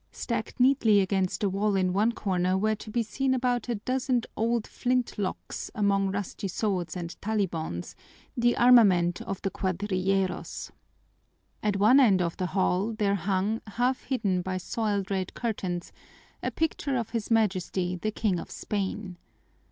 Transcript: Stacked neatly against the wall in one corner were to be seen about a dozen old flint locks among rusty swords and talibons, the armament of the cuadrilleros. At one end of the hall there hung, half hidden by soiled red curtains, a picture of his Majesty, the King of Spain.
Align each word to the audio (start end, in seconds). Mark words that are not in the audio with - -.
Stacked 0.11 0.59
neatly 0.59 0.99
against 0.99 1.41
the 1.41 1.49
wall 1.49 1.75
in 1.75 1.93
one 1.93 2.11
corner 2.13 2.57
were 2.57 2.73
to 2.73 2.89
be 2.89 3.03
seen 3.03 3.35
about 3.35 3.69
a 3.69 3.75
dozen 3.75 4.23
old 4.35 4.65
flint 4.65 5.15
locks 5.19 5.69
among 5.75 6.09
rusty 6.11 6.47
swords 6.47 6.97
and 6.97 7.15
talibons, 7.21 7.93
the 8.35 8.57
armament 8.57 9.21
of 9.21 9.39
the 9.43 9.51
cuadrilleros. 9.51 10.71
At 11.61 11.77
one 11.77 11.99
end 11.99 12.19
of 12.19 12.35
the 12.37 12.47
hall 12.57 12.93
there 12.97 13.13
hung, 13.13 13.61
half 13.67 14.05
hidden 14.05 14.41
by 14.41 14.57
soiled 14.57 15.11
red 15.11 15.35
curtains, 15.35 15.91
a 16.41 16.49
picture 16.49 16.97
of 16.97 17.11
his 17.11 17.29
Majesty, 17.29 17.95
the 17.95 18.09
King 18.09 18.39
of 18.39 18.49
Spain. 18.49 19.17